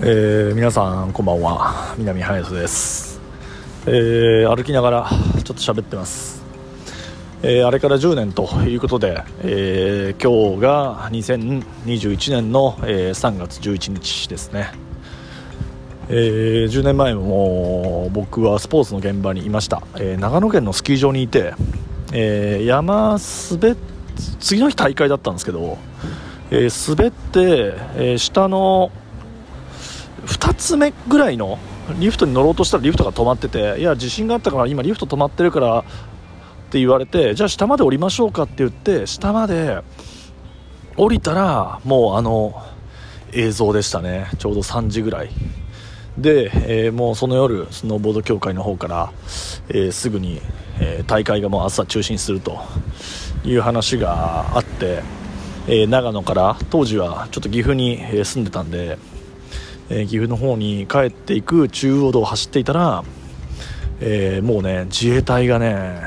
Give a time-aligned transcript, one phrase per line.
[0.00, 1.94] えー、皆さんこんばんは。
[1.98, 3.20] 南隼人です、
[3.84, 6.44] えー、歩きながらちょっと喋ってます、
[7.42, 14.70] えー、あれから10年ということで、え今日が2021年の、え3月11日ですね、
[16.08, 21.54] え10年前も僕はスポーツの現場にいました、え長野県のスキー場にいて、
[22.12, 23.76] え山滑
[24.38, 25.76] 次の日大会だったんですけど、
[26.52, 28.92] え滑って、え下の
[30.26, 31.58] 2つ目ぐらいの
[31.98, 35.82] リフトに乗ろうとしたらリフトが止まってていや地震があったから今リフト止まってるからっ
[36.70, 39.82] て言われてじゃあ下まで降りましょうかって言って下まで
[40.96, 42.62] 降りたらもうあの
[43.32, 44.30] 映像でしたね。
[44.38, 45.30] ちょうど3時ぐらい。
[46.16, 46.50] で、
[46.86, 49.12] えー、もうその夜スノーボード協会の方から、
[49.68, 50.40] えー、すぐに、
[50.80, 52.58] えー、大会がもう朝中止にすると
[53.44, 55.02] いう話があって、
[55.68, 58.98] え長野から当時はちょっと岐阜に住んでたんで
[59.90, 63.04] えー、岐阜の方に帰っていく中央道を走っていたら、
[64.00, 66.02] えー、もうね自衛隊がね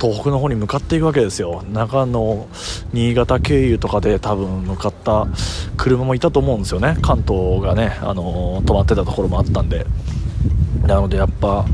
[0.00, 1.64] 東北の方に向かっていくわけですよ。
[1.72, 2.46] 長野、
[2.92, 5.26] 新潟経由とかで多分向かった
[5.76, 6.96] 車もいたと思うんですよね。
[7.02, 9.86] 関東がね、あのー、止まってたところもあったんで。
[10.86, 11.64] なのでやっぱ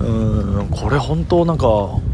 [0.00, 1.66] うんこれ本当なんか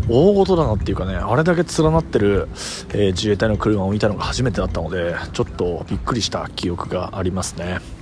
[0.09, 2.49] 大事だなっていうかねあれだけ連なってる、
[2.91, 7.96] えー、自衛隊の車を見たのが初めてだったのでちょっとびっくりした記憶がありますね。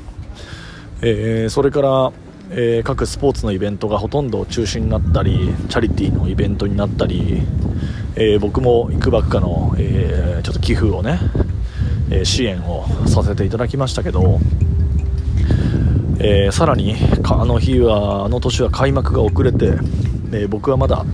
[1.06, 2.12] えー、それから、
[2.50, 7.42] えー、各スポーツのイベントがほとんど中止になったりチャリティーのイベントになったり、
[8.16, 11.19] えー、僕もいくばくかの、えちょっと寄付をね、
[12.11, 14.41] え支援をさせていただきましたけど、
[16.20, 19.74] えさらにあの日はあの年は開幕が遅れて、
[20.33, 21.05] え僕はまだ、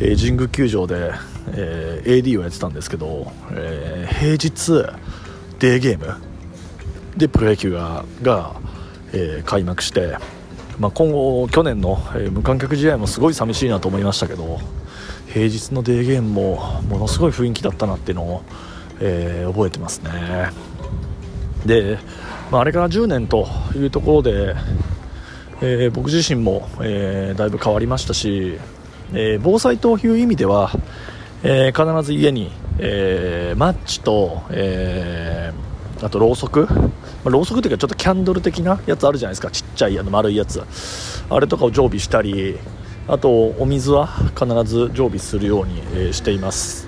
[0.00, 1.12] え神宮球場で、
[1.54, 4.82] え AD をやってたんですけど、え平日
[5.60, 6.16] デーゲーム
[7.16, 8.56] でプロ野球がが
[9.12, 10.16] えー、開幕して、
[10.78, 14.58] まあ、今後、去年の、えー、無観客試合もすごい寂しいなと思いましたけど
[15.26, 18.42] 平日のデーゲームもものすごい雰囲気だったなっていうのを、
[19.00, 20.50] えー、覚えてますね。
[21.64, 21.98] で、
[22.50, 24.54] まあ、あれから10年というところで、
[25.64, 28.58] え僕自身も、えだいぶ変わりましたし、
[29.14, 30.72] え防災という意味では、
[31.44, 35.52] え必ず家に、えマッチと、え
[36.02, 36.66] あとろうそく？
[36.66, 36.90] ま
[37.26, 39.50] あ、ろうそくというかちょっとキャンドル的なやつあるじゃないですか。
[39.50, 40.62] ちっちゃいあの丸いやつ。
[41.30, 42.58] あれとかを常備したり
[43.08, 44.06] あとお水は
[44.38, 46.86] 必ず常備するように、え、しています、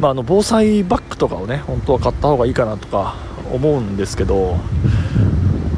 [0.00, 3.16] まあ、あの防災バッグとかをね本当は買った方がいいかなとか
[3.52, 4.54] 思うんですけど、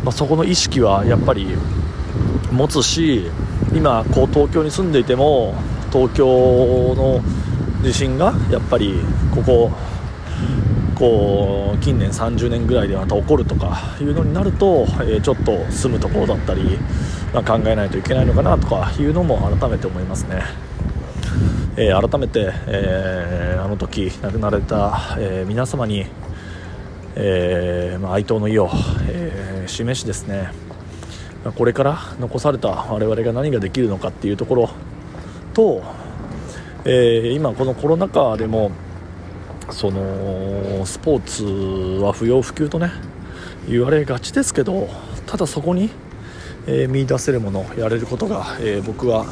[0.04, 1.49] まあ、そこの意識はやっぱり
[2.53, 3.26] 持つし
[3.75, 5.54] 今こう東京に住んでいても
[5.93, 7.20] 東京の
[7.82, 8.94] 地震がやっぱり
[9.34, 9.70] ここ
[11.00, 16.78] こう近年30年ぐらいでまた起こるとかいうのになると、えー、ちょっと住むところだったり、
[17.33, 20.43] まあ、考えないといけないのかなとかいうのも改めて思いますね。
[21.78, 26.05] えー、改めて、えー、あの時亡くなられた、え皆様に、
[27.17, 28.69] えまあ、哀悼の意を、
[29.09, 30.53] え示しですね
[31.56, 34.71] これから残された我々が何ができるのかっていうところ
[35.55, 35.82] と、
[36.84, 38.72] え今このコロナ禍でも
[39.72, 41.44] そのスポーツ
[42.03, 42.91] は不要不急とね
[43.69, 44.88] 言われがちですけど
[45.26, 45.91] ただそこに、
[46.66, 49.26] えー、見出せるものやれることが、えー、僕は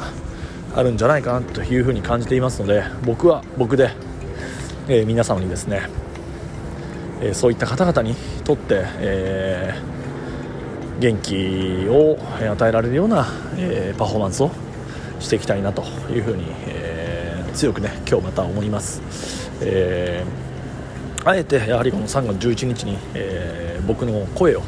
[0.75, 3.91] あるんじゃないかなというふうに感じていますので僕は僕で、
[4.87, 5.89] えー、皆様にですね、
[7.21, 9.81] えそういった方々にとって、え
[10.99, 13.27] 元気を与えられるような、
[13.57, 14.51] えパフォーマンスを
[15.19, 17.08] していきたいなというふうに、え
[17.51, 19.01] 強くね今日また思います。
[19.61, 24.61] えー、あえてやはりこの3月11日に、えー、僕の声を、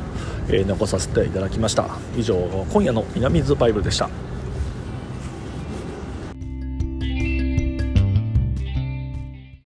[0.50, 2.36] え、残させていただきました以上
[2.74, 4.09] 今夜の南ズバイブルでした